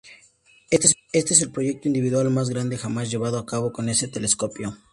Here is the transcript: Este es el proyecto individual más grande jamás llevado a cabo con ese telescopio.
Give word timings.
Este 1.13 1.33
es 1.35 1.41
el 1.43 1.51
proyecto 1.51 1.87
individual 1.87 2.31
más 2.31 2.49
grande 2.49 2.75
jamás 2.75 3.11
llevado 3.11 3.37
a 3.37 3.45
cabo 3.45 3.71
con 3.71 3.87
ese 3.87 4.07
telescopio. 4.07 4.75